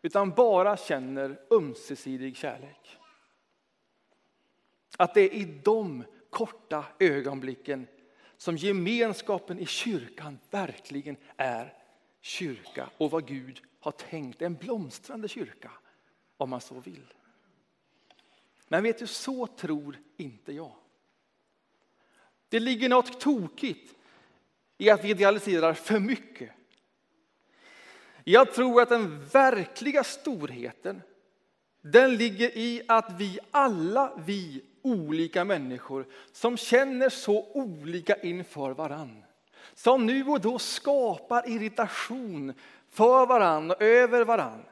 utan 0.02 0.31
bara 0.31 0.76
känner 0.76 1.40
ömsesidig 1.50 2.37
kärlek. 2.37 2.99
Att 4.97 5.14
det 5.14 5.21
är 5.21 5.35
i 5.35 5.61
de 5.64 6.05
korta 6.31 6.85
ögonblicken 6.99 7.87
som 8.40 8.56
gemenskapen 8.56 9.59
i 9.59 9.66
kyrkan 9.66 10.38
verkligen 10.50 11.16
är 11.37 11.75
kyrka 12.20 12.90
och 12.97 13.11
vad 13.11 13.26
Gud 13.26 13.62
har 13.80 13.92
tänkt, 13.92 14.42
en 14.42 14.54
blomstrande 14.54 15.28
kyrka 15.28 15.70
om 16.37 16.50
man 16.50 16.61
så 16.61 16.80
vill. 16.80 17.14
Men 18.68 18.82
vet 18.82 18.99
du, 18.99 19.06
så 19.06 19.47
tror 19.47 19.99
inte 20.16 20.52
jag. 20.52 20.73
Det 22.49 22.61
ligger 22.61 22.88
något 22.88 23.20
tokigt 23.20 23.94
i 24.78 24.90
att 24.90 25.04
vi 25.04 25.11
idealiserar 25.11 25.75
för 25.75 25.99
mycket. 25.99 26.50
Jag 28.25 28.54
tror 28.54 28.82
att 28.82 28.88
den 28.88 29.26
verkliga 29.26 30.04
storheten 30.04 31.02
den 31.80 32.16
ligger 32.16 32.59
i 32.59 32.82
att 32.88 33.14
vi 33.18 33.38
alla, 33.50 34.23
vi 34.26 34.64
olika 34.82 35.44
människor 35.44 36.06
som 36.32 36.56
känner 36.56 37.08
så 37.08 37.46
olika 37.52 38.16
inför 38.16 38.70
varann. 38.70 39.25
Som 39.75 40.06
nu 40.06 40.25
och 40.25 40.40
då 40.40 40.58
skapar 40.58 41.49
irritation 41.49 42.52
för 42.88 43.26
varann 43.26 43.70
och 43.70 43.82
över 43.82 44.25
varann. 44.25 44.64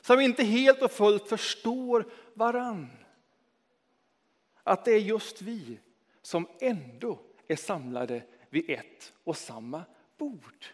Som 0.00 0.20
inte 0.20 0.44
helt 0.44 0.82
och 0.82 0.92
fullt 0.92 1.28
förstår 1.28 2.06
varann. 2.34 2.88
Att 4.62 4.84
det 4.84 4.92
är 4.92 5.00
just 5.00 5.42
vi 5.42 5.78
som 6.22 6.48
ändå 6.60 7.18
är 7.48 7.56
samlade 7.56 8.22
vid 8.50 8.70
ett 8.70 9.12
och 9.24 9.36
samma 9.36 9.84
bord. 10.18 10.66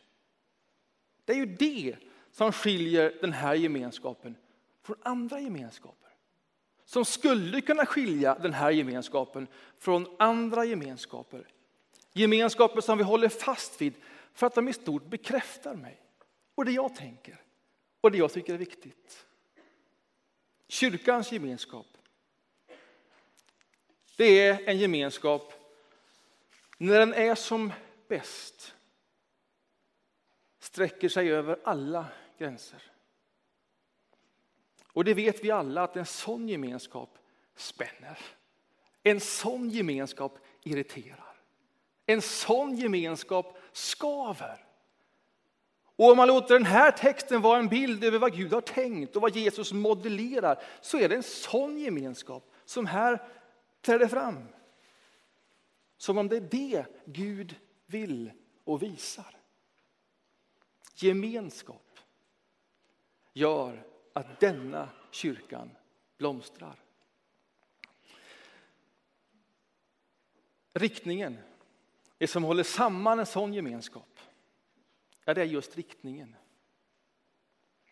Det 1.24 1.32
är 1.32 1.36
ju 1.36 1.46
det 1.46 1.96
som 2.32 2.52
skiljer 2.52 3.18
den 3.20 3.32
här 3.32 3.54
gemenskapen 3.54 4.36
från 4.82 4.96
andra 5.02 5.40
gemenskaper. 5.40 6.03
Som 6.84 7.04
skulle 7.04 7.60
kunna 7.60 7.86
skilja 7.86 8.34
den 8.34 8.52
här 8.52 8.70
gemenskapen 8.70 9.46
från 9.78 10.16
andra 10.18 10.64
gemenskaper. 10.64 11.48
Gemenskaper 12.12 12.80
som 12.80 12.98
vi 12.98 13.04
håller 13.04 13.28
fast 13.28 13.80
vid 13.80 13.94
för 14.32 14.46
att 14.46 14.54
de 14.54 14.68
i 14.68 14.72
stort 14.72 15.04
bekräftar 15.04 15.74
mig 15.74 16.00
och 16.54 16.64
det 16.64 16.72
jag 16.72 16.94
tänker 16.94 17.40
och 18.00 18.10
det 18.10 18.18
jag 18.18 18.32
tycker 18.32 18.54
är 18.54 18.58
viktigt. 18.58 19.26
Kyrkans 20.68 21.32
gemenskap. 21.32 21.86
Det 24.16 24.40
är 24.40 24.68
en 24.68 24.78
gemenskap 24.78 25.52
när 26.78 26.98
den 26.98 27.14
är 27.14 27.34
som 27.34 27.72
bäst 28.08 28.74
sträcker 30.58 31.08
sig 31.08 31.32
över 31.32 31.58
alla 31.64 32.06
gränser. 32.38 32.82
Och 34.94 35.04
det 35.04 35.14
vet 35.14 35.44
vi 35.44 35.50
alla 35.50 35.82
att 35.82 35.96
en 35.96 36.06
sån 36.06 36.48
gemenskap 36.48 37.18
spänner. 37.56 38.18
En 39.02 39.20
sån 39.20 39.70
gemenskap 39.70 40.38
irriterar. 40.62 41.36
En 42.06 42.22
sån 42.22 42.76
gemenskap 42.76 43.58
skaver. 43.72 44.66
Och 45.96 46.10
om 46.10 46.16
man 46.16 46.28
låter 46.28 46.54
den 46.54 46.66
här 46.66 46.90
texten 46.90 47.40
vara 47.40 47.58
en 47.58 47.68
bild 47.68 48.04
över 48.04 48.18
vad 48.18 48.36
Gud 48.36 48.52
har 48.52 48.60
tänkt 48.60 49.16
och 49.16 49.22
vad 49.22 49.36
Jesus 49.36 49.72
modellerar 49.72 50.62
så 50.80 50.98
är 50.98 51.08
det 51.08 51.14
en 51.14 51.22
sån 51.22 51.78
gemenskap 51.78 52.50
som 52.64 52.86
här 52.86 53.22
träder 53.80 54.08
fram. 54.08 54.48
Som 55.96 56.18
om 56.18 56.28
det 56.28 56.36
är 56.36 56.48
det 56.50 56.86
Gud 57.04 57.56
vill 57.86 58.30
och 58.64 58.82
visar. 58.82 59.36
Gemenskap 60.94 61.98
gör 63.32 63.86
att 64.14 64.40
denna 64.40 64.88
kyrkan 65.11 65.71
blomstrar. 66.18 66.78
Riktningen, 70.73 71.38
det 72.18 72.26
som 72.26 72.44
håller 72.44 72.62
samman 72.62 73.18
en 73.18 73.26
sån 73.26 73.54
gemenskap, 73.54 74.21
ja, 75.25 75.35
det 75.35 75.40
är 75.40 75.44
just 75.44 75.76
riktningen. 75.76 76.37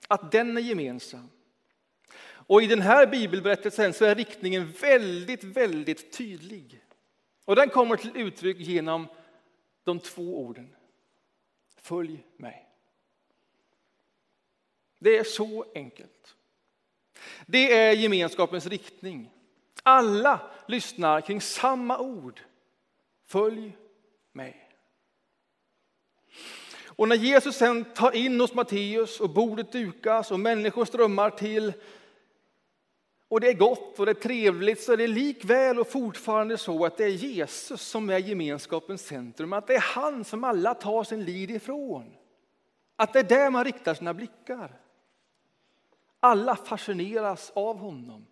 Att 0.08 0.32
den 0.32 0.56
är 0.56 0.60
gemensam. 0.60 1.30
Och 2.24 2.62
i 2.62 2.66
den 2.66 2.80
här 2.80 3.06
bibelberättelsen 3.06 3.92
så 3.92 4.04
är 4.04 4.14
riktningen 4.14 4.72
väldigt, 4.72 5.44
väldigt 5.44 6.12
tydlig. 6.12 6.84
Och 7.44 7.56
den 7.56 7.68
kommer 7.68 7.96
till 7.96 8.16
uttryck 8.16 8.58
genom 8.58 9.06
de 9.84 10.00
två 10.00 10.44
orden. 10.44 10.76
Följ 11.76 12.26
mig. 12.36 12.71
Det 15.02 15.18
är 15.18 15.24
så 15.24 15.64
enkelt. 15.74 16.34
Det 17.46 17.72
är 17.72 17.92
gemenskapens 17.92 18.66
riktning. 18.66 19.30
Alla 19.82 20.40
lyssnar 20.68 21.20
kring 21.20 21.40
samma 21.40 21.98
ord. 21.98 22.40
Följ 23.26 23.76
mig. 24.32 24.68
Och 26.86 27.08
när 27.08 27.16
Jesus 27.16 27.56
sen 27.56 27.84
tar 27.84 28.16
in 28.16 28.40
hos 28.40 28.54
Matteus 28.54 29.20
och 29.20 29.30
bordet 29.30 29.72
dukas 29.72 30.30
och 30.30 30.40
människor 30.40 30.84
strömmar 30.84 31.30
till 31.30 31.72
och 33.28 33.40
det 33.40 33.48
är 33.48 33.54
gott 33.54 33.98
och 33.98 34.06
det 34.06 34.12
är 34.12 34.14
trevligt 34.14 34.82
så 34.82 34.92
är 34.92 34.96
det 34.96 35.06
likväl 35.06 35.78
och 35.78 35.90
fortfarande 35.90 36.58
så 36.58 36.84
att 36.84 36.96
det 36.96 37.04
är 37.04 37.08
Jesus 37.08 37.82
som 37.82 38.10
är 38.10 38.18
gemenskapens 38.18 39.06
centrum. 39.06 39.52
Att 39.52 39.66
det 39.66 39.74
är 39.74 39.80
han 39.94 40.24
som 40.24 40.44
alla 40.44 40.74
tar 40.74 41.04
sin 41.04 41.24
lid 41.24 41.50
ifrån. 41.50 42.16
Att 42.96 43.12
det 43.12 43.18
är 43.18 43.24
där 43.24 43.50
man 43.50 43.64
riktar 43.64 43.94
sina 43.94 44.14
blickar. 44.14 44.81
Alla 46.24 46.56
fascineras 46.56 47.52
av 47.54 47.78
honom 47.78 48.26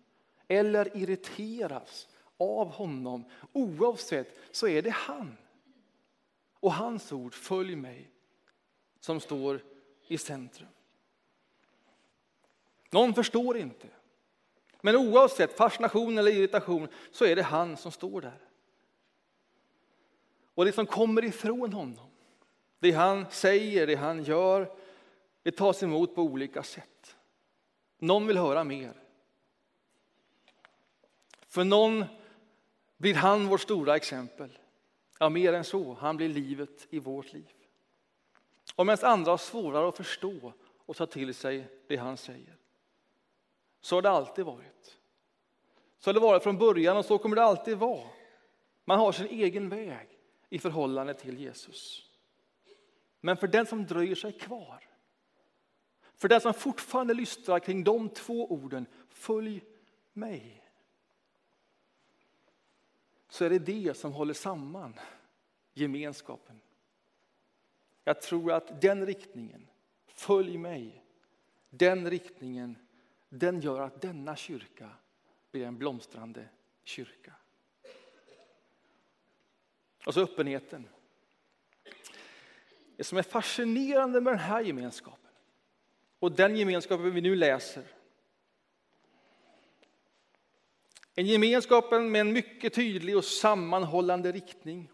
eller 0.47 0.97
irriteras 0.97 2.07
av 2.37 2.67
honom. 2.67 3.25
Oavsett 3.53 4.39
så 4.51 4.67
är 4.67 4.81
det 4.81 4.89
han 4.89 5.37
och 6.59 6.73
hans 6.73 7.11
ord, 7.11 7.33
följ 7.33 7.75
mig, 7.75 8.09
som 8.99 9.19
står 9.19 9.61
i 10.07 10.17
centrum. 10.17 10.67
Någon 12.89 13.13
förstår 13.13 13.57
inte. 13.57 13.87
Men 14.81 14.95
oavsett 14.95 15.57
fascination 15.57 16.17
eller 16.17 16.31
irritation 16.31 16.87
så 17.11 17.25
är 17.25 17.35
det 17.35 17.43
han 17.43 17.77
som 17.77 17.91
står 17.91 18.21
där. 18.21 18.41
Och 20.53 20.65
det 20.65 20.71
som 20.71 20.85
kommer 20.85 21.23
ifrån 21.23 21.73
honom, 21.73 22.09
det 22.79 22.91
han 22.91 23.25
säger, 23.31 23.87
det 23.87 23.95
han 23.95 24.23
gör, 24.23 24.71
det 25.43 25.51
tas 25.51 25.83
emot 25.83 26.15
på 26.15 26.21
olika 26.21 26.63
sätt. 26.63 27.15
Någon 28.01 28.27
vill 28.27 28.37
höra 28.37 28.63
mer. 28.63 28.93
För 31.47 31.63
någon 31.63 32.05
blir 32.97 33.15
han 33.15 33.47
vårt 33.47 33.61
stora 33.61 33.95
exempel. 33.95 34.57
Ja, 35.19 35.29
mer 35.29 35.53
än 35.53 35.63
så, 35.63 35.93
han 35.93 36.17
blir 36.17 36.29
livet 36.29 36.87
i 36.89 36.99
vårt 36.99 37.33
liv. 37.33 37.53
Och 38.75 38.85
medan 38.85 39.11
andra 39.11 39.31
har 39.31 39.37
svårare 39.37 39.89
att 39.89 39.97
förstå 39.97 40.53
och 40.85 40.95
ta 40.95 41.05
till 41.05 41.33
sig 41.33 41.67
det 41.87 41.95
han 41.95 42.17
säger. 42.17 42.57
Så 43.81 43.95
har 43.95 44.01
det 44.01 44.09
alltid 44.09 44.45
varit. 44.45 44.97
Så 45.99 46.09
har 46.09 46.13
det 46.13 46.19
varit 46.19 46.43
från 46.43 46.57
början 46.57 46.97
och 46.97 47.05
så 47.05 47.17
kommer 47.17 47.35
det 47.35 47.43
alltid 47.43 47.77
vara. 47.77 48.09
Man 48.85 48.99
har 48.99 49.11
sin 49.11 49.27
egen 49.27 49.69
väg 49.69 50.07
i 50.49 50.59
förhållande 50.59 51.13
till 51.13 51.39
Jesus. 51.39 52.05
Men 53.19 53.37
för 53.37 53.47
den 53.47 53.65
som 53.65 53.85
dröjer 53.85 54.15
sig 54.15 54.31
kvar, 54.31 54.90
för 56.21 56.27
den 56.27 56.41
som 56.41 56.53
fortfarande 56.53 57.13
lystrar 57.13 57.59
kring 57.59 57.83
de 57.83 58.09
två 58.09 58.51
orden, 58.51 58.85
följ 59.09 59.63
mig. 60.13 60.63
Så 63.29 63.45
är 63.45 63.49
det 63.49 63.59
det 63.59 63.97
som 63.97 64.13
håller 64.13 64.33
samman 64.33 64.99
gemenskapen. 65.73 66.61
Jag 68.03 68.21
tror 68.21 68.51
att 68.51 68.81
den 68.81 69.05
riktningen, 69.05 69.67
följ 70.07 70.57
mig, 70.57 71.03
den 71.69 72.09
riktningen 72.09 72.75
den 73.29 73.61
gör 73.61 73.81
att 73.81 74.01
denna 74.01 74.35
kyrka 74.35 74.89
blir 75.51 75.65
en 75.65 75.77
blomstrande 75.77 76.47
kyrka. 76.83 77.33
Och 80.05 80.13
så 80.13 80.21
öppenheten. 80.21 80.87
Det 82.95 83.03
som 83.03 83.17
är 83.17 83.23
fascinerande 83.23 84.21
med 84.21 84.33
den 84.33 84.39
här 84.39 84.61
gemenskapen 84.61 85.20
och 86.21 86.31
den 86.31 86.55
gemenskapen 86.55 87.13
vi 87.13 87.21
nu 87.21 87.35
läser. 87.35 87.83
En 91.15 91.25
gemenskapen 91.25 92.11
med 92.11 92.21
en 92.21 92.33
mycket 92.33 92.73
tydlig 92.73 93.17
och 93.17 93.25
sammanhållande 93.25 94.31
riktning. 94.31 94.91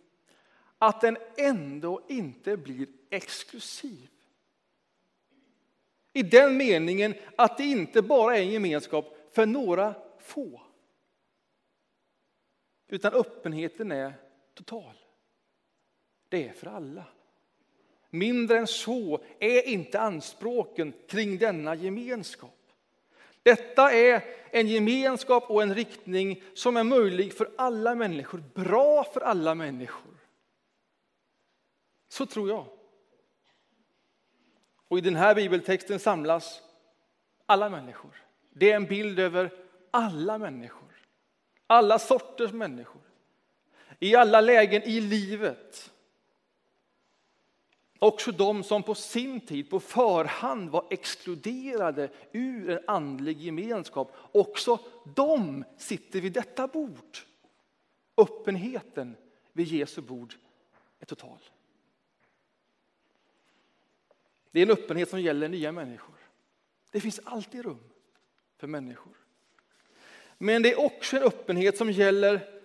Att 0.77 1.01
den 1.01 1.17
ändå 1.37 2.01
inte 2.09 2.57
blir 2.57 2.87
exklusiv. 3.09 4.09
I 6.13 6.23
den 6.23 6.57
meningen 6.57 7.15
att 7.35 7.57
det 7.57 7.63
inte 7.63 8.01
bara 8.01 8.37
är 8.37 8.41
en 8.41 8.51
gemenskap 8.51 9.17
för 9.31 9.45
några 9.45 9.95
få. 10.19 10.61
Utan 12.87 13.13
öppenheten 13.13 13.91
är 13.91 14.13
total. 14.53 14.95
Det 16.29 16.47
är 16.47 16.53
för 16.53 16.67
alla. 16.67 17.05
Mindre 18.17 18.57
än 18.57 18.67
så 18.67 19.23
är 19.39 19.67
inte 19.67 19.99
anspråken 19.99 20.93
kring 21.07 21.37
denna 21.37 21.75
gemenskap. 21.75 22.53
Detta 23.43 23.91
är 23.91 24.23
en 24.51 24.67
gemenskap 24.67 25.51
och 25.51 25.63
en 25.63 25.75
riktning 25.75 26.43
som 26.53 26.77
är 26.77 26.83
möjlig 26.83 27.33
för 27.33 27.49
alla 27.57 27.95
människor, 27.95 28.43
bra 28.53 29.03
för 29.03 29.21
alla 29.21 29.55
människor. 29.55 30.13
Så 32.09 32.25
tror 32.25 32.49
jag. 32.49 32.65
Och 34.87 34.97
i 34.97 35.01
den 35.01 35.15
här 35.15 35.35
bibeltexten 35.35 35.99
samlas 35.99 36.61
alla 37.45 37.69
människor. 37.69 38.23
Det 38.49 38.71
är 38.71 38.75
en 38.75 38.85
bild 38.85 39.19
över 39.19 39.51
alla 39.91 40.37
människor. 40.37 40.89
Alla 41.67 41.99
sorters 41.99 42.51
människor. 42.51 43.01
I 43.99 44.15
alla 44.15 44.41
lägen 44.41 44.83
i 44.83 45.01
livet. 45.01 45.91
Också 47.99 48.31
de 48.31 48.63
som 48.63 48.83
på 48.83 48.95
sin 48.95 49.41
tid 49.41 49.69
på 49.69 49.79
förhand 49.79 50.69
var 50.69 50.85
exkluderade 50.89 52.09
ur 52.31 52.69
en 52.69 52.79
andlig 52.87 53.41
gemenskap. 53.41 54.15
Också 54.31 54.79
de 55.15 55.63
sitter 55.77 56.21
vid 56.21 56.33
detta 56.33 56.67
bord. 56.67 57.17
Öppenheten 58.17 59.15
vid 59.53 59.67
Jesu 59.67 60.01
bord 60.01 60.33
är 60.99 61.05
total. 61.05 61.39
Det 64.51 64.59
är 64.59 64.63
en 64.63 64.71
öppenhet 64.71 65.09
som 65.09 65.21
gäller 65.21 65.49
nya 65.49 65.71
människor. 65.71 66.15
Det 66.91 66.99
finns 66.99 67.19
alltid 67.23 67.65
rum 67.65 67.83
för 68.57 68.67
människor. 68.67 69.13
Men 70.37 70.61
det 70.61 70.73
är 70.73 70.85
också 70.85 71.17
en 71.17 71.23
öppenhet 71.23 71.77
som 71.77 71.91
gäller 71.91 72.61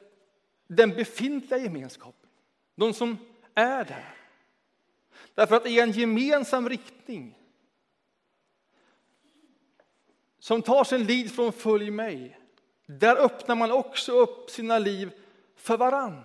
den 0.67 0.91
befintliga 0.91 1.61
gemenskapen. 1.61 2.31
De 2.75 2.95
som 2.95 3.19
är 3.55 3.85
där. 3.85 4.22
Därför 5.35 5.57
att 5.57 5.67
i 5.67 5.81
en 5.81 5.91
gemensam 5.91 6.69
riktning 6.69 7.39
som 10.39 10.63
tar 10.63 10.85
sin 10.85 11.05
lid 11.05 11.35
från 11.35 11.53
följ 11.53 11.91
mig, 11.91 12.39
där 12.87 13.17
öppnar 13.17 13.55
man 13.55 13.73
också 13.73 14.13
upp 14.13 14.51
sina 14.51 14.79
liv 14.79 15.13
för 15.57 15.77
varann 15.77 16.23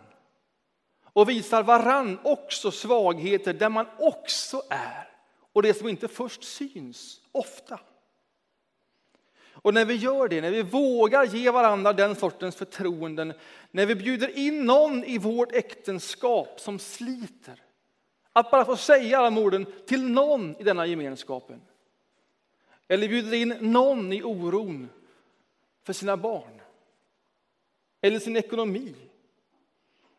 och 1.04 1.30
visar 1.30 1.64
varann 1.64 2.20
också 2.24 2.72
svagheter 2.72 3.54
där 3.54 3.70
man 3.70 3.86
också 4.00 4.62
är 4.70 5.08
och 5.54 5.64
det 5.64 5.74
som 5.74 5.88
inte 5.88 6.08
först 6.08 6.44
syns, 6.44 7.22
ofta. 7.32 7.80
Och 9.52 9.74
när 9.74 9.86
vi 9.86 9.96
gör 9.96 10.28
det, 10.28 10.42
när 10.42 10.52
vi 10.52 10.62
vågar 10.62 11.24
ge 11.24 11.52
varandra 11.52 11.94
den 11.94 12.16
sortens 12.16 12.56
förtroenden, 12.56 13.34
när 13.72 13.86
vi 13.86 13.96
bjuder 13.96 14.38
in 14.38 14.66
någon 14.66 15.04
i 15.04 15.18
vårt 15.18 15.52
äktenskap 15.52 16.60
som 16.60 16.80
sliter, 16.80 17.62
att 18.40 18.52
bara 18.52 18.66
få 18.66 18.78
säga 18.78 19.18
alla 19.18 19.42
orden 19.42 19.66
till 19.86 20.04
någon 20.04 20.56
i 20.60 20.64
denna 20.64 20.86
gemenskapen. 20.86 21.62
Eller 22.88 23.08
bjuder 23.08 23.34
in 23.34 23.56
någon 23.60 24.14
i 24.14 24.24
oron 24.24 24.90
för 25.84 25.94
sina 25.94 26.18
barn. 26.18 26.62
Eller 28.02 28.20
sin 28.20 28.36
ekonomi. 28.36 28.96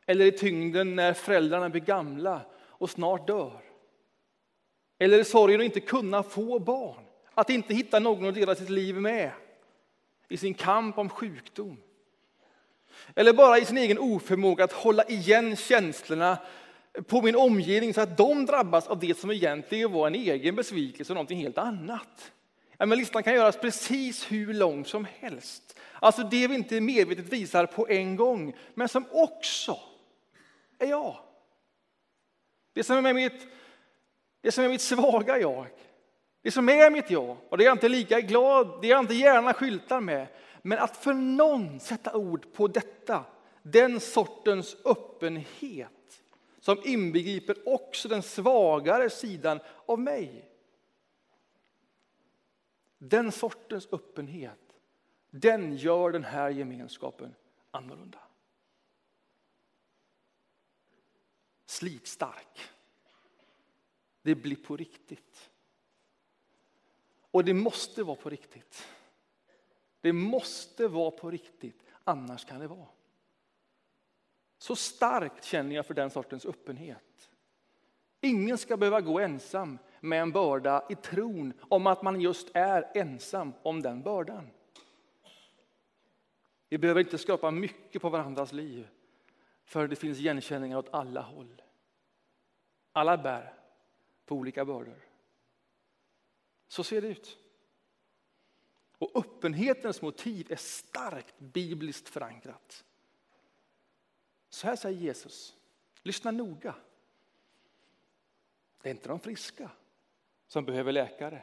Eller 0.06 0.24
i 0.24 0.32
tyngden 0.32 0.96
när 0.96 1.12
föräldrarna 1.12 1.68
blir 1.68 1.82
gamla 1.82 2.40
och 2.56 2.90
snart 2.90 3.26
dör. 3.26 3.60
Eller 4.98 5.18
i 5.18 5.24
sorgen 5.24 5.60
att 5.60 5.64
inte 5.64 5.80
kunna 5.80 6.22
få 6.22 6.58
barn. 6.58 7.04
Att 7.34 7.50
inte 7.50 7.74
hitta 7.74 7.98
någon 7.98 8.28
att 8.28 8.34
dela 8.34 8.54
sitt 8.54 8.70
liv 8.70 8.94
med 9.00 9.30
i 10.28 10.36
sin 10.36 10.54
kamp 10.54 10.98
om 10.98 11.08
sjukdom. 11.08 11.76
Eller 13.14 13.32
bara 13.32 13.58
i 13.58 13.64
sin 13.64 13.78
egen 13.78 13.98
oförmåga 13.98 14.64
att 14.64 14.72
hålla 14.72 15.04
igen 15.04 15.56
känslorna 15.56 16.38
på 17.06 17.22
min 17.22 17.36
omgivning 17.36 17.94
så 17.94 18.00
att 18.00 18.16
de 18.16 18.46
drabbas 18.46 18.86
av 18.86 18.98
det 18.98 19.18
som 19.18 19.30
egentligen 19.30 19.92
var 19.92 20.06
en 20.06 20.14
egen 20.14 20.56
besvikelse 20.56 21.12
och 21.12 21.14
någonting 21.14 21.38
helt 21.38 21.58
annat. 21.58 22.32
Ja, 22.76 22.86
men 22.86 22.98
listan 22.98 23.22
kan 23.22 23.34
göras 23.34 23.56
precis 23.56 24.32
hur 24.32 24.54
lång 24.54 24.84
som 24.84 25.06
helst. 25.18 25.78
Alltså 26.00 26.22
det 26.22 26.48
vi 26.48 26.54
inte 26.54 26.80
medvetet 26.80 27.32
visar 27.32 27.66
på 27.66 27.88
en 27.88 28.16
gång, 28.16 28.56
men 28.74 28.88
som 28.88 29.04
också 29.12 29.78
är 30.78 30.86
jag. 30.86 31.16
Det 32.72 32.84
som 32.84 33.06
är 33.06 33.14
mitt, 33.14 33.46
det 34.40 34.52
som 34.52 34.64
är 34.64 34.68
mitt 34.68 34.80
svaga 34.80 35.38
jag. 35.38 35.66
Det 36.42 36.50
som 36.50 36.68
är 36.68 36.90
mitt 36.90 37.10
jag, 37.10 37.36
och 37.48 37.58
det 37.58 37.64
är 37.64 37.66
jag 37.66 37.74
inte 37.74 37.88
lika 37.88 38.20
glad, 38.20 38.82
det 38.82 38.88
jag 38.88 39.00
inte 39.00 39.14
gärna 39.14 39.54
skyltar 39.54 40.00
med. 40.00 40.26
Men 40.62 40.78
att 40.78 40.96
för 40.96 41.12
någon 41.12 41.80
sätta 41.80 42.16
ord 42.16 42.52
på 42.52 42.68
detta, 42.68 43.24
den 43.62 44.00
sortens 44.00 44.76
öppenhet 44.84 45.97
som 46.68 46.82
inbegriper 46.84 47.68
också 47.68 48.08
den 48.08 48.22
svagare 48.22 49.10
sidan 49.10 49.60
av 49.86 49.98
mig. 49.98 50.50
Den 52.98 53.32
sortens 53.32 53.88
öppenhet, 53.92 54.76
den 55.30 55.76
gör 55.76 56.10
den 56.10 56.24
här 56.24 56.50
gemenskapen 56.50 57.34
annorlunda. 57.70 58.18
Slitstark. 61.66 62.60
Det 64.22 64.34
blir 64.34 64.56
på 64.56 64.76
riktigt. 64.76 65.50
Och 67.30 67.44
det 67.44 67.54
måste 67.54 68.02
vara 68.02 68.16
på 68.16 68.30
riktigt. 68.30 68.88
Det 70.00 70.12
måste 70.12 70.88
vara 70.88 71.10
på 71.10 71.30
riktigt, 71.30 71.82
annars 72.04 72.44
kan 72.44 72.60
det 72.60 72.66
vara. 72.66 72.97
Så 74.58 74.76
starkt 74.76 75.44
känner 75.44 75.76
jag 75.76 75.86
för 75.86 75.94
den 75.94 76.10
sortens 76.10 76.46
öppenhet. 76.46 77.30
Ingen 78.20 78.58
ska 78.58 78.76
behöva 78.76 79.00
gå 79.00 79.20
ensam 79.20 79.78
med 80.00 80.22
en 80.22 80.32
börda 80.32 80.86
i 80.88 80.94
tron 80.94 81.52
om 81.60 81.86
att 81.86 82.02
man 82.02 82.20
just 82.20 82.50
är 82.54 82.90
ensam 82.94 83.52
om 83.62 83.82
den 83.82 84.02
bördan. 84.02 84.50
Vi 86.68 86.78
behöver 86.78 87.00
inte 87.00 87.18
skapa 87.18 87.50
mycket 87.50 88.02
på 88.02 88.08
varandras 88.08 88.52
liv, 88.52 88.88
för 89.64 89.88
det 89.88 89.96
finns 89.96 90.18
igenkänningar 90.18 90.78
åt 90.78 90.94
alla 90.94 91.20
håll. 91.20 91.62
Alla 92.92 93.18
bär 93.18 93.54
på 94.26 94.34
olika 94.34 94.64
bördor. 94.64 94.98
Så 96.68 96.84
ser 96.84 97.02
det 97.02 97.08
ut. 97.08 97.38
Och 98.98 99.10
öppenhetens 99.14 100.02
motiv 100.02 100.52
är 100.52 100.56
starkt 100.56 101.38
bibliskt 101.38 102.08
förankrat. 102.08 102.84
Så 104.50 104.66
här 104.66 104.76
säger 104.76 105.00
Jesus. 105.00 105.54
Lyssna 106.02 106.30
noga. 106.30 106.74
Det 108.82 108.88
är 108.88 108.90
inte 108.90 109.08
de 109.08 109.20
friska 109.20 109.70
som 110.46 110.64
behöver 110.64 110.92
läkare. 110.92 111.42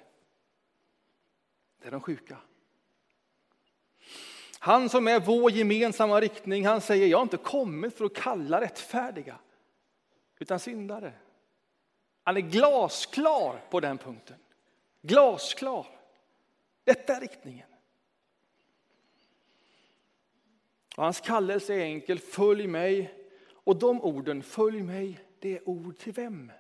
Det 1.82 1.88
är 1.88 1.92
de 1.92 2.02
sjuka. 2.02 2.38
Han 4.60 4.90
som 4.90 5.08
är 5.08 5.20
vår 5.20 5.52
gemensamma 5.52 6.22
riktning, 6.22 6.66
han 6.66 6.82
säger 6.82 7.08
jag 7.08 7.18
har 7.18 7.24
inte 7.24 7.38
kommit 7.38 7.98
för 7.98 8.06
att 8.06 8.14
kalla 8.14 8.62
rättfärdiga, 8.62 9.40
utan 10.40 10.60
syndare. 10.60 11.14
Han 12.24 12.38
är 12.38 12.42
glasklar 12.42 13.66
på 13.70 13.80
den 13.80 13.98
punkten. 13.98 14.38
Glasklar. 15.02 15.88
Detta 16.84 17.16
är 17.16 17.22
riktningen. 17.22 17.68
Och 20.96 21.04
hans 21.04 21.22
kallelse 21.22 21.74
är 21.74 21.80
enkel, 21.80 22.20
följ 22.20 22.68
mig. 22.68 23.14
Och 23.48 23.80
de 23.80 24.02
orden, 24.02 24.44
följ 24.44 24.84
mig, 24.84 25.20
det 25.40 25.58
är 25.58 25.70
ord 25.70 25.98
till 25.98 26.14
vem? 26.14 26.52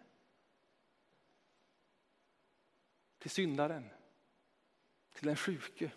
Till 3.19 3.29
syndaren, 3.31 3.89
till 5.13 5.27
den 5.27 5.35
sjuke. 5.35 5.91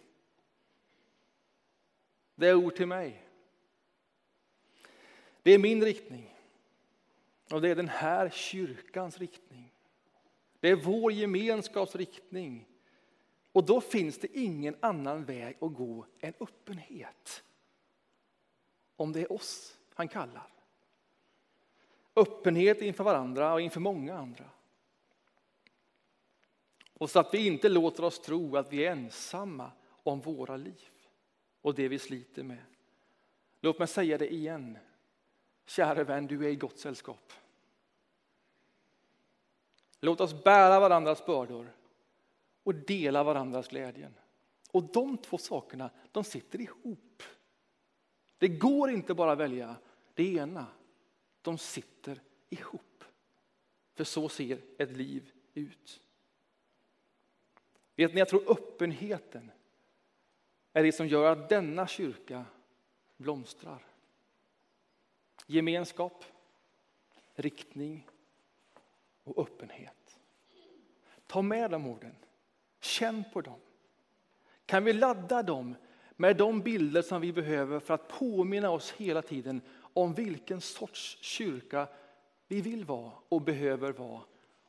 Det 2.35 2.47
är 2.47 2.55
ord 2.55 2.77
till 2.77 2.87
mig. 2.87 3.25
Det 5.43 5.51
är 5.51 5.59
min 5.59 5.85
riktning. 5.85 6.35
Och 7.51 7.61
det 7.61 7.69
är 7.69 7.75
den 7.75 7.89
här 7.89 8.31
kyrkans 8.31 9.19
riktning. 9.19 9.73
Det 10.61 10.69
är 10.69 10.77
vår 10.77 11.13
gemenskaps 11.13 11.97
riktning. 11.97 12.69
Och 13.53 13.65
då 13.65 13.81
finns 13.81 14.19
det 14.19 14.39
ingen 14.39 14.77
annan 14.81 15.25
väg 15.25 15.57
att 15.61 15.75
gå 15.75 16.07
än 16.21 16.35
öppenhet 16.41 17.45
om 18.99 19.13
det 19.13 19.21
är 19.21 19.33
oss 19.33 19.77
han 19.95 20.09
kallar. 20.09 20.49
Öppenhet 22.17 22.83
inför 22.83 23.05
varandra 23.05 23.53
och 23.53 23.61
inför 23.61 23.81
många 23.81 24.19
andra. 24.19 24.45
Och 26.95 27.11
så 27.11 27.19
att 27.19 27.35
vi 27.35 27.47
inte 27.47 27.69
låter 27.69 28.05
oss 28.05 28.21
tro 28.21 28.57
att 28.57 28.73
vi 28.73 28.85
är 28.85 28.93
ensamma 28.93 29.71
om 29.87 30.21
våra 30.21 30.57
liv 30.57 30.91
och 31.61 31.75
det 31.75 31.89
vi 31.89 31.99
sliter 31.99 32.43
med. 32.43 32.65
Låt 33.61 33.79
mig 33.79 33.89
säga 33.89 34.19
det 34.19 34.35
igen. 34.35 34.79
Käre 35.67 36.05
vän, 36.05 36.27
du 36.27 36.45
är 36.45 36.49
i 36.49 36.57
gott 36.57 36.79
sällskap. 36.79 37.33
Låt 40.01 40.21
oss 40.21 40.45
bära 40.45 40.81
varandras 40.81 41.27
bördor 41.27 41.73
och 42.63 42.75
dela 42.75 43.25
varandras 43.25 43.69
glädjen. 43.69 44.15
Och 44.71 44.83
de 44.83 45.19
två 45.19 45.39
sakerna, 45.39 45.91
de 46.13 46.25
sitter 46.25 46.61
ihop. 46.61 47.08
Det 48.39 48.49
går 48.49 48.91
inte 48.91 49.15
bara 49.15 49.33
att 49.33 49.39
välja 49.39 49.77
det 50.15 50.35
ena. 50.35 50.67
De 51.43 51.59
sitter 51.59 52.21
ihop. 52.49 53.05
För 53.95 54.05
så 54.05 54.29
ser 54.29 54.61
ett 54.79 54.91
liv 54.91 55.33
ut. 55.55 56.01
Vet 57.97 58.15
ni, 58.15 58.19
jag 58.19 58.29
tror 58.29 58.51
öppenheten 58.51 59.51
är 60.73 60.83
det 60.83 60.93
som 60.93 61.09
gör 61.09 61.33
att 61.33 61.49
denna 61.49 61.87
kyrka 61.87 62.45
blomstrar. 63.17 63.87
Gemenskap, 65.47 66.25
riktning 67.35 68.09
och 69.25 69.43
öppenhet. 69.43 70.19
Ta 71.27 71.43
med 71.43 71.71
de 71.71 71.87
orden. 71.87 72.15
Känn 72.81 73.25
på 73.33 73.41
dem. 73.41 73.61
Kan 74.67 74.85
vi 74.85 74.93
ladda 74.93 75.43
dem 75.43 75.75
med 76.21 76.37
de 76.37 76.63
bilder 76.63 77.03
som 77.03 77.21
vi 77.21 77.33
behöver 77.33 77.81
för 77.81 77.95
att 77.95 78.09
påminna 78.09 78.71
oss 78.71 78.93
hela 78.97 79.23
tiden 79.23 79.61
om 79.81 80.15
vilken 80.15 80.61
sorts 80.61 81.19
kyrka 81.21 81.87
vi 82.49 82.61
vill 82.61 82.85
vara 82.85 83.13
och 83.29 83.43
behöver 83.43 83.93
vara 83.93 84.21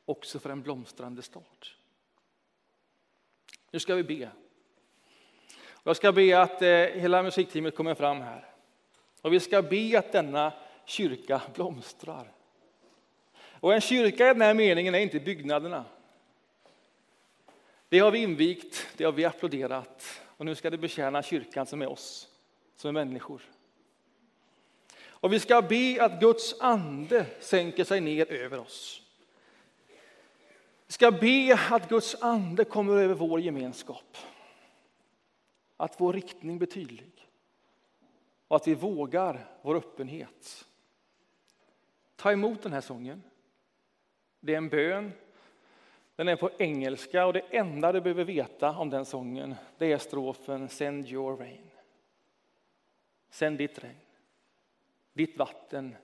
också 0.04 0.38
för 0.38 0.50
en 0.50 0.62
blomstrande 0.62 1.22
start. 1.22 1.76
Nu 3.70 3.78
ska 3.78 3.94
vi 3.94 4.02
be. 4.02 4.30
Jag 5.82 5.96
ska 5.96 6.12
be 6.12 6.40
att 6.40 6.62
eh, 6.62 6.68
hela 6.68 7.22
musikteamet 7.22 7.76
kommer 7.76 7.94
fram 7.94 8.20
här. 8.20 8.48
Och 9.22 9.32
vi 9.32 9.40
ska 9.40 9.62
be 9.62 9.98
att 9.98 10.12
denna 10.12 10.52
kyrka 10.84 11.42
blomstrar. 11.54 12.32
Och 13.42 13.74
en 13.74 13.80
kyrka 13.80 14.24
i 14.24 14.32
den 14.32 14.42
här 14.42 14.54
meningen 14.54 14.94
är 14.94 14.98
inte 14.98 15.20
byggnaderna. 15.20 15.84
Det 17.88 17.98
har 17.98 18.10
vi 18.10 18.18
invigt, 18.18 18.86
det 18.96 19.04
har 19.04 19.12
vi 19.12 19.24
applåderat 19.24 20.22
och 20.40 20.46
nu 20.46 20.54
ska 20.54 20.70
det 20.70 20.78
betjäna 20.78 21.22
kyrkan 21.22 21.66
som 21.66 21.82
är 21.82 21.88
oss, 21.88 22.28
som 22.76 22.88
är 22.88 22.92
människor. 23.04 23.42
Och 25.02 25.32
vi 25.32 25.40
ska 25.40 25.62
be 25.62 25.98
att 26.00 26.20
Guds 26.20 26.60
ande 26.60 27.26
sänker 27.40 27.84
sig 27.84 28.00
ner 28.00 28.32
över 28.32 28.58
oss. 28.58 29.02
Vi 30.86 30.92
ska 30.92 31.10
be 31.10 31.58
att 31.70 31.88
Guds 31.88 32.14
ande 32.20 32.64
kommer 32.64 32.96
över 32.96 33.14
vår 33.14 33.40
gemenskap. 33.40 34.16
Att 35.76 36.00
vår 36.00 36.12
riktning 36.12 36.58
blir 36.58 36.68
tydlig 36.68 37.28
och 38.48 38.56
att 38.56 38.68
vi 38.68 38.74
vågar 38.74 39.48
vår 39.62 39.74
öppenhet. 39.74 40.66
Ta 42.16 42.32
emot 42.32 42.62
den 42.62 42.72
här 42.72 42.80
sången. 42.80 43.22
Det 44.40 44.52
är 44.52 44.58
en 44.58 44.68
bön. 44.68 45.12
Den 46.20 46.28
är 46.28 46.36
på 46.36 46.50
engelska 46.58 47.26
och 47.26 47.32
det 47.32 47.42
enda 47.50 47.92
du 47.92 48.00
behöver 48.00 48.24
veta 48.24 48.70
om 48.70 48.90
den 48.90 49.04
sången 49.04 49.54
det 49.78 49.92
är 49.92 49.98
strofen 49.98 50.68
Send 50.68 51.08
your 51.08 51.36
rain. 51.36 51.70
Sänd 53.30 53.58
ditt 53.58 53.84
regn, 53.84 54.00
ditt 55.12 55.38
vatten. 55.38 55.96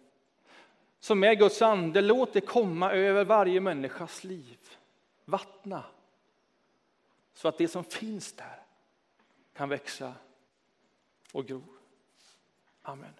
Som 0.99 1.25
är 1.25 1.35
Guds 1.35 1.63
ande, 1.63 2.01
låt 2.01 2.33
det 2.33 2.41
komma 2.41 2.93
över 2.93 3.25
varje 3.25 3.61
människas 3.61 4.25
liv. 4.25 4.59
Vattna 5.25 5.85
så 7.35 7.49
att 7.49 7.59
det 7.59 7.69
som 7.69 7.85
finns 7.85 8.33
där 8.33 8.63
kan 9.53 9.69
växa 9.69 10.15
och 11.33 11.47
gro. 11.47 11.63
Amen. 12.83 13.15